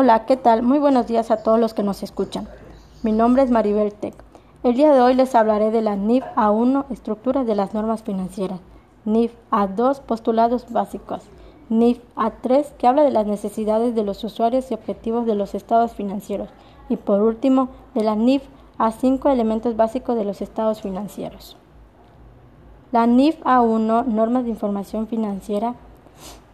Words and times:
Hola, 0.00 0.26
¿qué 0.26 0.36
tal? 0.36 0.62
Muy 0.62 0.78
buenos 0.78 1.08
días 1.08 1.32
a 1.32 1.38
todos 1.38 1.58
los 1.58 1.74
que 1.74 1.82
nos 1.82 2.04
escuchan. 2.04 2.46
Mi 3.02 3.10
nombre 3.10 3.42
es 3.42 3.50
Maribel 3.50 3.92
Tech. 3.92 4.14
El 4.62 4.74
día 4.74 4.94
de 4.94 5.00
hoy 5.00 5.14
les 5.14 5.34
hablaré 5.34 5.72
de 5.72 5.82
la 5.82 5.96
NIF 5.96 6.22
A1, 6.36 6.84
estructuras 6.90 7.44
de 7.48 7.56
las 7.56 7.74
normas 7.74 8.04
financieras, 8.04 8.60
NIF 9.04 9.32
A2, 9.50 10.00
postulados 10.02 10.70
básicos, 10.70 11.24
NIF 11.68 11.98
A3, 12.14 12.66
que 12.78 12.86
habla 12.86 13.02
de 13.02 13.10
las 13.10 13.26
necesidades 13.26 13.96
de 13.96 14.04
los 14.04 14.22
usuarios 14.22 14.70
y 14.70 14.74
objetivos 14.74 15.26
de 15.26 15.34
los 15.34 15.56
estados 15.56 15.94
financieros, 15.94 16.48
y 16.88 16.96
por 16.96 17.20
último, 17.20 17.68
de 17.96 18.04
la 18.04 18.14
NIF 18.14 18.44
A5, 18.78 19.32
elementos 19.32 19.74
básicos 19.74 20.14
de 20.14 20.24
los 20.24 20.40
estados 20.42 20.80
financieros. 20.80 21.56
La 22.92 23.08
NIF 23.08 23.42
A1, 23.42 24.06
normas 24.06 24.44
de 24.44 24.50
información 24.50 25.08
financiera, 25.08 25.74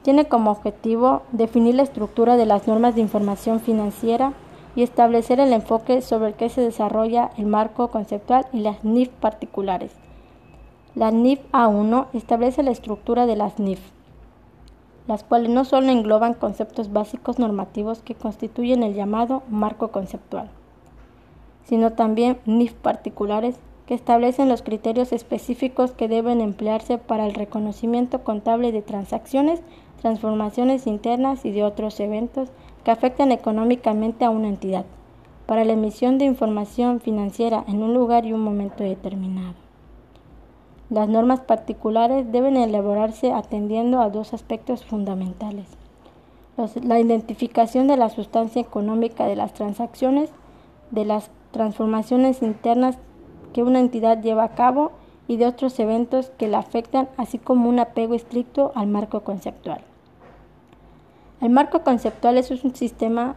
tiene 0.05 0.27
como 0.27 0.51
objetivo 0.51 1.23
definir 1.33 1.77
la 1.77 1.83
estructura 1.83 2.37
de 2.37 2.45
las 2.45 2.69
normas 2.69 2.95
de 2.95 3.01
información 3.01 3.59
financiera 3.59 4.35
y 4.77 4.83
establecer 4.83 5.41
el 5.41 5.51
enfoque 5.51 6.03
sobre 6.03 6.29
el 6.29 6.35
que 6.35 6.51
se 6.51 6.61
desarrolla 6.61 7.31
el 7.39 7.47
marco 7.47 7.89
conceptual 7.89 8.47
y 8.53 8.61
las 8.61 8.85
NIF 8.85 9.09
particulares. 9.09 9.93
La 10.95 11.11
NIF 11.11 11.41
A1 11.53 12.09
establece 12.13 12.63
la 12.63 12.71
estructura 12.71 13.25
de 13.25 13.37
las 13.37 13.59
NIF, 13.59 13.81
las 15.09 15.25
cuales 15.25 15.49
no 15.49 15.65
solo 15.65 15.89
engloban 15.89 16.35
conceptos 16.35 16.93
básicos 16.93 17.39
normativos 17.39 18.03
que 18.03 18.15
constituyen 18.15 18.83
el 18.83 18.93
llamado 18.93 19.43
marco 19.49 19.89
conceptual, 19.89 20.51
sino 21.65 21.95
también 21.95 22.41
NIF 22.45 22.75
particulares 22.75 23.57
que 23.87 23.95
establecen 23.95 24.51
los 24.51 24.61
criterios 24.61 25.13
específicos 25.13 25.93
que 25.93 26.09
deben 26.09 26.43
emplearse 26.43 26.99
para 26.99 27.27
el 27.27 27.33
reconocimiento 27.33 28.23
contable 28.23 28.71
de 28.71 28.83
transacciones, 28.83 29.63
transformaciones 30.05 30.87
internas 30.87 31.47
y 31.47 31.51
de 31.51 31.65
otros 31.65 31.99
eventos 31.99 32.51
que 32.85 32.91
afectan 32.91 33.33
económicamente 33.33 34.27
a 34.27 34.29
una 34.29 34.49
entidad, 34.49 34.85
para 35.47 35.65
la 35.65 35.73
emisión 35.73 36.19
de 36.19 36.27
información 36.27 37.01
financiera 37.01 37.65
en 37.69 37.83
un 37.83 37.95
lugar 37.95 38.27
y 38.27 38.35
un 38.35 38.43
momento 38.43 38.85
determinado. 38.85 39.55
Las 40.91 41.09
normas 41.09 41.41
particulares 41.41 42.31
deben 42.31 42.59
elaborarse 42.59 43.33
atendiendo 43.33 44.03
a 44.03 44.11
dos 44.11 44.35
aspectos 44.35 44.85
fundamentales. 44.85 45.69
la 46.83 47.01
identificación 47.01 47.87
de 47.87 47.97
la 47.97 48.11
sustancia 48.11 48.61
económica 48.61 49.25
de 49.25 49.37
las 49.37 49.55
transacciones, 49.55 50.29
de 50.91 51.07
las 51.07 51.31
transformaciones 51.51 52.43
internas 52.43 52.99
que 53.55 53.63
una 53.63 53.81
entidad 53.81 54.21
lleva 54.21 54.45
a 54.45 54.55
cabo 54.55 54.93
y 55.29 55.39
de 55.39 55.47
otros 55.47 55.81
eventos 55.81 56.31
que 56.37 56.49
la 56.49 56.59
afectan, 56.59 57.09
así 57.17 57.39
como 57.39 57.71
un 57.71 57.79
apego 57.79 58.15
estricto 58.15 58.71
al 58.75 58.89
marco 58.89 59.21
conceptual. 59.21 59.81
El 61.45 61.51
marco 61.51 61.81
conceptual 61.81 62.39
es 62.39 62.51
un 62.51 62.75
sistema 62.75 63.37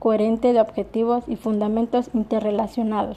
coherente 0.00 0.52
de 0.52 0.60
objetivos 0.60 1.22
y 1.28 1.36
fundamentos 1.36 2.10
interrelacionados, 2.12 3.16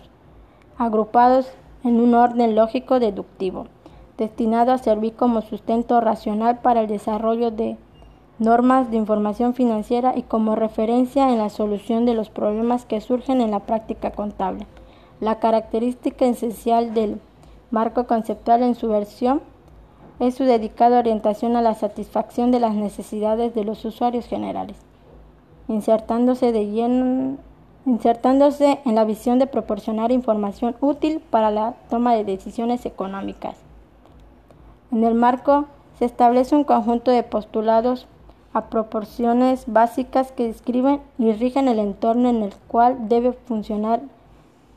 agrupados 0.77 1.49
en 1.83 1.99
un 1.99 2.13
orden 2.13 2.55
lógico 2.55 2.99
deductivo, 2.99 3.65
destinado 4.15 4.73
a 4.73 4.77
servir 4.77 5.15
como 5.15 5.41
sustento 5.41 5.99
racional 6.01 6.59
para 6.59 6.81
el 6.81 6.87
desarrollo 6.87 7.49
de 7.49 7.77
normas 8.37 8.91
de 8.91 8.97
información 8.97 9.55
financiera 9.55 10.15
y 10.15 10.21
como 10.21 10.55
referencia 10.55 11.31
en 11.31 11.39
la 11.39 11.49
solución 11.49 12.05
de 12.05 12.13
los 12.13 12.29
problemas 12.29 12.85
que 12.85 13.01
surgen 13.01 13.41
en 13.41 13.49
la 13.49 13.61
práctica 13.61 14.11
contable. 14.11 14.67
La 15.19 15.39
característica 15.39 16.27
esencial 16.27 16.93
del 16.93 17.19
marco 17.71 18.05
conceptual 18.05 18.61
en 18.61 18.75
su 18.75 18.87
versión 18.87 19.41
es 20.19 20.35
su 20.35 20.43
dedicada 20.43 20.99
orientación 20.99 21.55
a 21.55 21.61
la 21.61 21.75
satisfacción 21.75 22.51
de 22.51 22.59
las 22.59 22.73
necesidades 22.73 23.53
de 23.53 23.63
los 23.63 23.85
usuarios 23.85 24.25
generales, 24.25 24.77
insertándose, 25.67 26.51
de 26.51 26.65
lleno, 26.65 27.37
insertándose 27.85 28.79
en 28.85 28.95
la 28.95 29.05
visión 29.05 29.39
de 29.39 29.47
proporcionar 29.47 30.11
información 30.11 30.75
útil 30.81 31.21
para 31.29 31.51
la 31.51 31.75
toma 31.89 32.15
de 32.15 32.23
decisiones 32.23 32.85
económicas. 32.85 33.55
En 34.91 35.03
el 35.03 35.13
marco 35.13 35.65
se 35.99 36.05
establece 36.05 36.55
un 36.55 36.63
conjunto 36.63 37.11
de 37.11 37.23
postulados 37.23 38.07
a 38.53 38.69
proporciones 38.69 39.65
básicas 39.67 40.31
que 40.31 40.47
describen 40.47 41.01
y 41.19 41.31
rigen 41.33 41.67
el 41.67 41.79
entorno 41.79 42.29
en 42.29 42.41
el 42.41 42.55
cual 42.67 43.07
debe 43.07 43.33
funcionar 43.33 44.01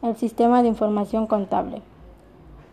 el 0.03 0.17
sistema 0.17 0.63
de 0.63 0.69
información 0.69 1.27
contable. 1.27 1.83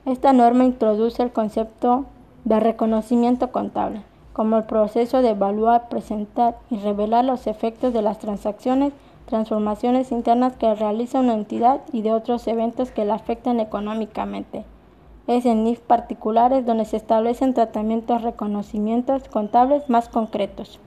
Esta 0.05 0.34
norma 0.34 0.66
introduce 0.66 1.22
el 1.23 1.31
concepto 1.31 2.05
de 2.45 2.59
reconocimiento 2.59 3.51
contable 3.51 4.03
como 4.37 4.57
el 4.57 4.65
proceso 4.65 5.23
de 5.23 5.31
evaluar, 5.31 5.89
presentar 5.89 6.59
y 6.69 6.77
revelar 6.77 7.25
los 7.25 7.47
efectos 7.47 7.91
de 7.91 8.03
las 8.03 8.19
transacciones, 8.19 8.93
transformaciones 9.25 10.11
internas 10.11 10.55
que 10.57 10.75
realiza 10.75 11.21
una 11.21 11.33
entidad 11.33 11.81
y 11.91 12.03
de 12.03 12.11
otros 12.11 12.47
eventos 12.47 12.91
que 12.91 13.03
la 13.03 13.15
afectan 13.15 13.59
económicamente. 13.59 14.63
Es 15.25 15.47
en 15.47 15.63
NIF 15.63 15.79
particulares 15.79 16.67
donde 16.67 16.85
se 16.85 16.97
establecen 16.97 17.55
tratamientos 17.55 18.21
reconocimientos 18.21 19.27
contables 19.27 19.89
más 19.89 20.07
concretos. 20.07 20.79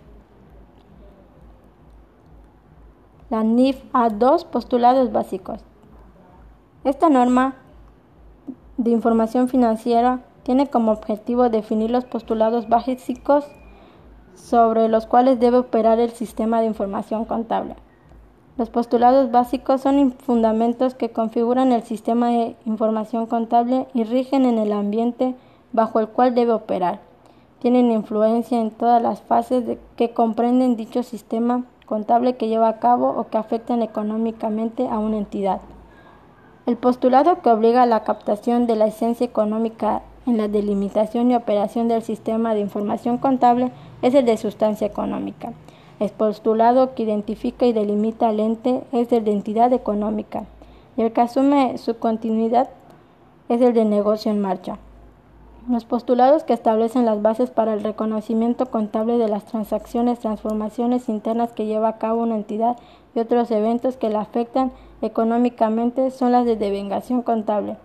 La 3.30 3.42
NIF 3.42 3.82
A2 3.92 4.44
postulados 4.44 5.10
básicos. 5.10 5.58
Esta 6.84 7.08
norma 7.08 7.56
de 8.76 8.92
información 8.92 9.48
financiera 9.48 10.20
tiene 10.42 10.68
como 10.68 10.92
objetivo 10.92 11.48
definir 11.48 11.90
los 11.90 12.04
postulados 12.04 12.68
básicos 12.68 13.46
sobre 14.34 14.88
los 14.88 15.06
cuales 15.06 15.38
debe 15.38 15.58
operar 15.58 16.00
el 16.00 16.10
sistema 16.10 16.60
de 16.60 16.66
información 16.66 17.24
contable. 17.24 17.76
Los 18.56 18.68
postulados 18.68 19.30
básicos 19.30 19.80
son 19.80 20.12
fundamentos 20.12 20.94
que 20.94 21.10
configuran 21.10 21.72
el 21.72 21.82
sistema 21.82 22.28
de 22.28 22.56
información 22.66 23.26
contable 23.26 23.86
y 23.94 24.04
rigen 24.04 24.44
en 24.44 24.58
el 24.58 24.72
ambiente 24.72 25.34
bajo 25.72 26.00
el 26.00 26.08
cual 26.08 26.34
debe 26.34 26.52
operar. 26.52 27.00
Tienen 27.60 27.92
influencia 27.92 28.60
en 28.60 28.70
todas 28.70 29.02
las 29.02 29.20
fases 29.22 29.78
que 29.96 30.10
comprenden 30.10 30.76
dicho 30.76 31.02
sistema 31.02 31.64
contable 31.86 32.36
que 32.36 32.48
lleva 32.48 32.68
a 32.68 32.78
cabo 32.78 33.08
o 33.08 33.28
que 33.28 33.38
afectan 33.38 33.82
económicamente 33.82 34.88
a 34.88 34.98
una 34.98 35.18
entidad. 35.18 35.60
El 36.66 36.76
postulado 36.76 37.42
que 37.42 37.50
obliga 37.50 37.82
a 37.82 37.86
la 37.86 38.04
captación 38.04 38.66
de 38.66 38.76
la 38.76 38.86
esencia 38.86 39.26
económica 39.26 40.02
en 40.26 40.36
la 40.36 40.48
delimitación 40.48 41.30
y 41.30 41.34
operación 41.34 41.88
del 41.88 42.02
sistema 42.02 42.54
de 42.54 42.60
información 42.60 43.18
contable 43.18 43.70
es 44.02 44.14
el 44.14 44.24
de 44.26 44.36
sustancia 44.36 44.86
económica. 44.86 45.52
El 45.98 46.10
postulado 46.10 46.94
que 46.94 47.02
identifica 47.02 47.66
y 47.66 47.72
delimita 47.72 48.30
el 48.30 48.40
ente 48.40 48.82
es 48.92 49.12
el 49.12 49.24
de 49.24 49.32
entidad 49.32 49.72
económica 49.72 50.44
y 50.96 51.02
el 51.02 51.12
que 51.12 51.20
asume 51.20 51.78
su 51.78 51.98
continuidad 51.98 52.70
es 53.48 53.60
el 53.60 53.74
de 53.74 53.84
negocio 53.84 54.30
en 54.30 54.40
marcha. 54.40 54.78
Los 55.68 55.84
postulados 55.84 56.42
que 56.42 56.54
establecen 56.54 57.04
las 57.04 57.20
bases 57.20 57.50
para 57.50 57.74
el 57.74 57.82
reconocimiento 57.82 58.66
contable 58.66 59.18
de 59.18 59.28
las 59.28 59.44
transacciones, 59.44 60.18
transformaciones 60.18 61.08
internas 61.08 61.52
que 61.52 61.66
lleva 61.66 61.88
a 61.88 61.98
cabo 61.98 62.22
una 62.22 62.36
entidad 62.36 62.76
y 63.14 63.20
otros 63.20 63.50
eventos 63.50 63.96
que 63.96 64.08
la 64.08 64.20
afectan 64.20 64.72
económicamente 65.02 66.10
son 66.10 66.32
las 66.32 66.46
de 66.46 66.56
devengación 66.56 67.22
contable, 67.22 67.76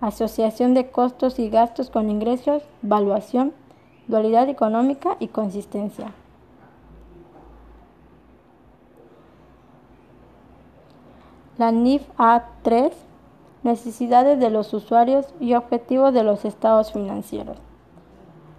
asociación 0.00 0.74
de 0.74 0.90
costos 0.90 1.38
y 1.38 1.50
gastos 1.50 1.90
con 1.90 2.10
ingresos, 2.10 2.62
valuación, 2.82 3.52
dualidad 4.08 4.48
económica 4.48 5.16
y 5.20 5.28
consistencia. 5.28 6.12
La 11.58 11.72
NIF 11.72 12.02
A3, 12.16 12.92
necesidades 13.62 14.40
de 14.40 14.48
los 14.48 14.72
usuarios 14.72 15.26
y 15.40 15.54
objetivos 15.54 16.14
de 16.14 16.24
los 16.24 16.46
estados 16.46 16.92
financieros. 16.92 17.58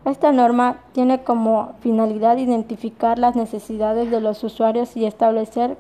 Esta 0.06 0.32
norma 0.32 0.78
tiene 0.94 1.24
como 1.24 1.74
finalidad 1.80 2.38
identificar 2.38 3.20
las 3.20 3.36
necesidades 3.36 4.10
de 4.10 4.20
los 4.20 4.44
usuarios 4.44 4.96
y 4.98 5.06
establecer 5.06 5.78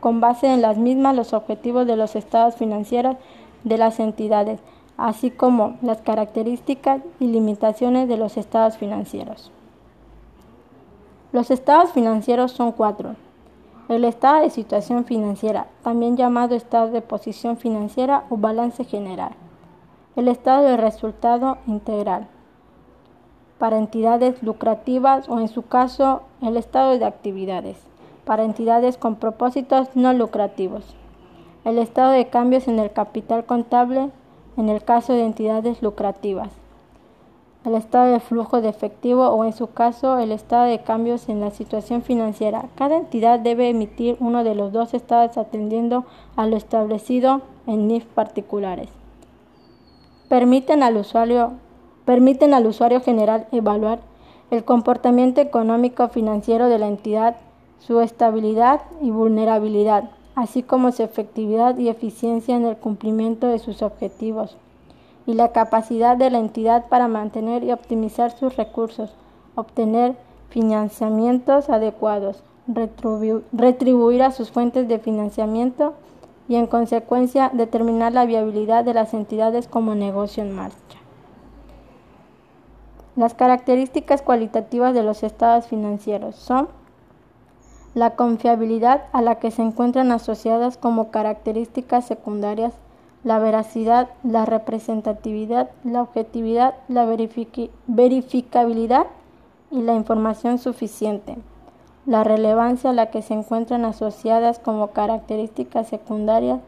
con 0.00 0.20
base 0.20 0.52
en 0.52 0.62
las 0.62 0.76
mismas 0.76 1.16
los 1.16 1.32
objetivos 1.32 1.86
de 1.86 1.96
los 1.96 2.14
estados 2.14 2.56
financieros 2.56 3.16
de 3.64 3.78
las 3.78 3.98
entidades, 3.98 4.60
así 4.96 5.30
como 5.30 5.76
las 5.82 6.00
características 6.00 7.02
y 7.20 7.26
limitaciones 7.26 8.08
de 8.08 8.16
los 8.16 8.36
estados 8.36 8.76
financieros. 8.76 9.52
Los 11.32 11.50
estados 11.50 11.92
financieros 11.92 12.52
son 12.52 12.72
cuatro. 12.72 13.16
El 13.88 14.04
estado 14.04 14.42
de 14.42 14.50
situación 14.50 15.04
financiera, 15.04 15.66
también 15.82 16.16
llamado 16.16 16.54
estado 16.54 16.90
de 16.90 17.02
posición 17.02 17.56
financiera 17.56 18.24
o 18.30 18.36
balance 18.36 18.84
general. 18.84 19.32
El 20.16 20.28
estado 20.28 20.64
de 20.64 20.76
resultado 20.76 21.58
integral 21.66 22.26
para 23.58 23.78
entidades 23.78 24.42
lucrativas 24.42 25.28
o 25.28 25.40
en 25.40 25.48
su 25.48 25.62
caso 25.62 26.22
el 26.42 26.56
estado 26.56 26.98
de 26.98 27.04
actividades 27.04 27.86
para 28.26 28.44
entidades 28.44 28.98
con 28.98 29.14
propósitos 29.14 29.88
no 29.94 30.12
lucrativos. 30.12 30.94
El 31.64 31.78
estado 31.78 32.10
de 32.10 32.28
cambios 32.28 32.68
en 32.68 32.78
el 32.80 32.92
capital 32.92 33.46
contable 33.46 34.10
en 34.56 34.68
el 34.68 34.82
caso 34.82 35.12
de 35.12 35.24
entidades 35.24 35.82
lucrativas. 35.82 36.50
el 37.64 37.74
estado 37.74 38.12
de 38.12 38.20
flujo 38.20 38.60
de 38.60 38.68
efectivo 38.68 39.26
o 39.26 39.44
en 39.44 39.52
su 39.52 39.66
caso 39.72 40.18
el 40.18 40.30
estado 40.30 40.66
de 40.66 40.82
cambios 40.82 41.28
en 41.28 41.40
la 41.40 41.50
situación 41.50 42.02
financiera. 42.02 42.66
Cada 42.76 42.96
entidad 42.96 43.40
debe 43.40 43.68
emitir 43.68 44.16
uno 44.20 44.44
de 44.44 44.54
los 44.54 44.72
dos 44.72 44.94
estados 44.94 45.36
atendiendo 45.36 46.04
a 46.36 46.46
lo 46.46 46.56
establecido 46.56 47.42
en 47.66 47.88
NIF 47.88 48.04
particulares. 48.04 48.88
Permiten 50.28 50.84
al 50.84 50.96
usuario, 50.96 51.54
permiten 52.04 52.54
al 52.54 52.66
usuario 52.66 53.00
general 53.00 53.48
evaluar 53.50 53.98
el 54.52 54.64
comportamiento 54.64 55.40
económico 55.40 56.08
financiero 56.08 56.68
de 56.68 56.78
la 56.78 56.86
entidad, 56.86 57.36
su 57.80 58.00
estabilidad 58.00 58.82
y 59.02 59.10
vulnerabilidad, 59.10 60.10
así 60.36 60.62
como 60.62 60.92
su 60.92 61.02
efectividad 61.02 61.76
y 61.78 61.88
eficiencia 61.88 62.54
en 62.54 62.66
el 62.66 62.76
cumplimiento 62.76 63.48
de 63.48 63.58
sus 63.58 63.82
objetivos 63.82 64.56
y 65.26 65.32
la 65.32 65.50
capacidad 65.50 66.16
de 66.16 66.30
la 66.30 66.38
entidad 66.38 66.86
para 66.88 67.08
mantener 67.08 67.64
y 67.64 67.72
optimizar 67.72 68.30
sus 68.30 68.54
recursos, 68.56 69.14
obtener 69.56 70.14
financiamientos 70.50 71.68
adecuados, 71.70 72.42
retribuir 72.68 74.22
a 74.22 74.30
sus 74.30 74.50
fuentes 74.50 74.86
de 74.88 74.98
financiamiento 74.98 75.94
y 76.48 76.56
en 76.56 76.66
consecuencia 76.66 77.50
determinar 77.52 78.12
la 78.12 78.26
viabilidad 78.26 78.84
de 78.84 78.94
las 78.94 79.14
entidades 79.14 79.66
como 79.66 79.94
negocio 79.94 80.42
en 80.42 80.52
marcha. 80.52 80.76
Las 83.16 83.32
características 83.32 84.20
cualitativas 84.20 84.92
de 84.92 85.02
los 85.02 85.22
estados 85.22 85.66
financieros 85.66 86.36
son 86.36 86.68
la 87.96 88.10
confiabilidad 88.10 89.04
a 89.12 89.22
la 89.22 89.36
que 89.36 89.50
se 89.50 89.62
encuentran 89.62 90.12
asociadas 90.12 90.76
como 90.76 91.10
características 91.10 92.04
secundarias 92.04 92.74
la 93.24 93.38
veracidad, 93.38 94.10
la 94.22 94.44
representatividad, 94.44 95.70
la 95.82 96.02
objetividad, 96.02 96.74
la 96.88 97.06
verificabilidad 97.86 99.06
y 99.70 99.80
la 99.80 99.94
información 99.94 100.58
suficiente. 100.58 101.38
La 102.04 102.22
relevancia 102.22 102.90
a 102.90 102.92
la 102.92 103.10
que 103.10 103.22
se 103.22 103.32
encuentran 103.32 103.86
asociadas 103.86 104.58
como 104.58 104.88
características 104.88 105.88
secundarias 105.88 106.60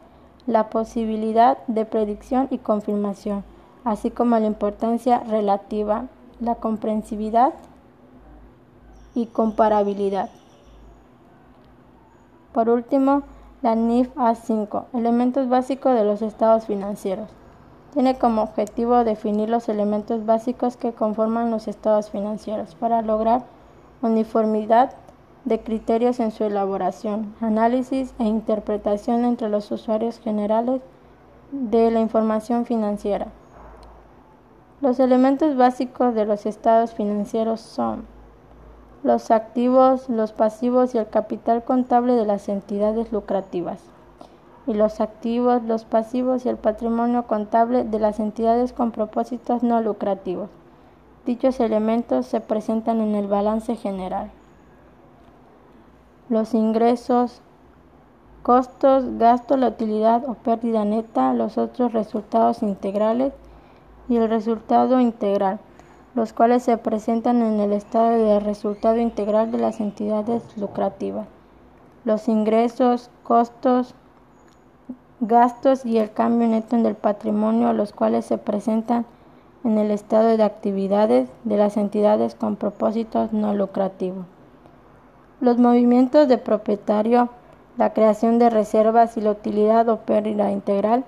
la 0.47 0.71
posibilidad 0.71 1.59
de 1.67 1.85
predicción 1.85 2.47
y 2.49 2.57
confirmación, 2.57 3.43
así 3.83 4.09
como 4.09 4.39
la 4.39 4.47
importancia 4.47 5.19
relativa, 5.19 6.07
la 6.39 6.55
comprensividad 6.55 7.53
y 9.13 9.27
comparabilidad. 9.27 10.31
Por 12.53 12.69
último, 12.69 13.23
la 13.61 13.75
NIF 13.75 14.15
A5, 14.15 14.85
elementos 14.93 15.49
básicos 15.49 15.93
de 15.93 16.03
los 16.03 16.21
estados 16.21 16.65
financieros. 16.65 17.29
Tiene 17.93 18.17
como 18.17 18.43
objetivo 18.43 19.03
definir 19.03 19.49
los 19.49 19.67
elementos 19.69 20.25
básicos 20.25 20.77
que 20.77 20.93
conforman 20.93 21.51
los 21.51 21.67
estados 21.67 22.09
financieros 22.09 22.75
para 22.75 23.01
lograr 23.01 23.43
uniformidad 24.01 24.93
de 25.45 25.59
criterios 25.59 26.19
en 26.19 26.31
su 26.31 26.43
elaboración, 26.43 27.35
análisis 27.41 28.13
e 28.19 28.23
interpretación 28.23 29.25
entre 29.25 29.49
los 29.49 29.71
usuarios 29.71 30.19
generales 30.19 30.81
de 31.51 31.91
la 31.91 31.99
información 31.99 32.65
financiera. 32.65 33.27
Los 34.81 34.99
elementos 34.99 35.57
básicos 35.57 36.15
de 36.15 36.25
los 36.25 36.45
estados 36.45 36.93
financieros 36.93 37.59
son 37.59 38.05
los 39.03 39.31
activos, 39.31 40.09
los 40.09 40.33
pasivos 40.33 40.93
y 40.93 40.97
el 40.97 41.07
capital 41.07 41.63
contable 41.63 42.15
de 42.15 42.25
las 42.25 42.49
entidades 42.49 43.11
lucrativas, 43.13 43.81
y 44.67 44.73
los 44.73 44.99
activos, 44.99 45.63
los 45.63 45.85
pasivos 45.85 46.45
y 46.45 46.49
el 46.49 46.57
patrimonio 46.57 47.23
contable 47.23 47.85
de 47.85 47.99
las 47.99 48.19
entidades 48.19 48.73
con 48.73 48.91
propósitos 48.91 49.63
no 49.63 49.81
lucrativos. 49.81 50.49
Dichos 51.25 51.59
elementos 51.59 52.25
se 52.25 52.41
presentan 52.41 52.99
en 53.01 53.15
el 53.15 53.27
balance 53.27 53.75
general. 53.75 54.31
Los 56.27 56.53
ingresos, 56.53 57.41
costos, 58.43 59.05
gastos, 59.17 59.59
la 59.59 59.69
utilidad 59.69 60.27
o 60.27 60.33
pérdida 60.33 60.85
neta, 60.85 61.33
los 61.33 61.57
otros 61.57 61.93
resultados 61.93 62.63
integrales 62.63 63.33
y 64.09 64.17
el 64.17 64.29
resultado 64.29 64.99
integral 64.99 65.59
los 66.19 66.33
cuales 66.33 66.63
se 66.63 66.75
presentan 66.77 67.41
en 67.41 67.61
el 67.61 67.71
estado 67.71 68.09
de 68.09 68.41
resultado 68.41 68.97
integral 68.97 69.53
de 69.53 69.57
las 69.57 69.79
entidades 69.79 70.43
lucrativas. 70.57 71.25
Los 72.03 72.27
ingresos, 72.27 73.09
costos, 73.23 73.95
gastos 75.21 75.85
y 75.85 75.97
el 75.97 76.11
cambio 76.11 76.49
neto 76.49 76.75
del 76.75 76.95
patrimonio, 76.95 77.71
los 77.71 77.93
cuales 77.93 78.25
se 78.25 78.37
presentan 78.37 79.05
en 79.63 79.77
el 79.77 79.91
estado 79.91 80.35
de 80.35 80.43
actividades 80.43 81.29
de 81.45 81.55
las 81.55 81.77
entidades 81.77 82.35
con 82.35 82.57
propósitos 82.57 83.31
no 83.31 83.53
lucrativos. 83.53 84.25
Los 85.39 85.57
movimientos 85.57 86.27
de 86.27 86.37
propietario, 86.37 87.29
la 87.77 87.93
creación 87.93 88.39
de 88.39 88.49
reservas 88.49 89.15
y 89.15 89.21
la 89.21 89.31
utilidad 89.31 89.87
o 89.87 89.99
pérdida 89.99 90.51
integral, 90.51 91.05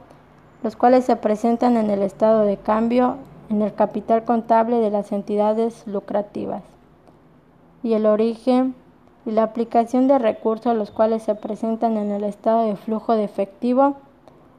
los 0.64 0.78
cuales 0.78 1.04
se 1.04 1.18
presentan 1.18 1.76
en 1.76 1.90
el 1.90 2.02
estado 2.02 2.44
de 2.44 2.56
cambio 2.56 3.18
en 3.52 3.62
el 3.62 3.74
capital 3.74 4.24
contable 4.24 4.78
de 4.78 4.90
las 4.90 5.12
entidades 5.12 5.86
lucrativas 5.86 6.64
y 7.84 7.94
el 7.94 8.06
origen 8.06 8.74
y 9.26 9.32
la 9.32 9.44
aplicación 9.44 10.08
de 10.08 10.18
recursos 10.18 10.76
los 10.76 10.90
cuales 10.90 11.24
se 11.24 11.36
presentan 11.36 11.98
en 11.98 12.12
el 12.12 12.24
estado 12.24 12.66
de 12.66 12.78
flujo 12.78 13.14
de 13.14 13.26
efectivo 13.26 13.96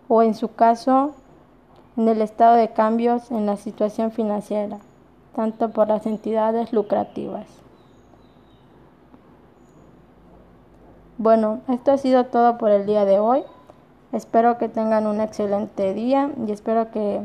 o 0.08 0.22
en 0.22 0.34
su 0.34 0.54
caso 0.54 1.12
en 1.96 2.08
el 2.08 2.20
estado 2.20 2.56
de 2.56 2.72
cambios 2.72 3.30
en 3.30 3.46
la 3.46 3.56
situación 3.56 4.12
financiera, 4.12 4.78
tanto 5.34 5.70
por 5.70 5.88
las 5.88 6.06
entidades 6.06 6.72
lucrativas. 6.72 7.46
Bueno, 11.16 11.60
esto 11.68 11.92
ha 11.92 11.98
sido 11.98 12.26
todo 12.26 12.58
por 12.58 12.70
el 12.70 12.86
día 12.86 13.04
de 13.04 13.18
hoy. 13.18 13.42
Espero 14.12 14.58
que 14.58 14.68
tengan 14.68 15.06
un 15.06 15.20
excelente 15.20 15.94
día 15.94 16.30
y 16.46 16.52
espero 16.52 16.90
que 16.90 17.22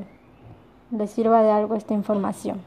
les 0.91 1.11
sirva 1.11 1.43
de 1.43 1.51
algo 1.51 1.75
esta 1.75 1.93
información. 1.93 2.61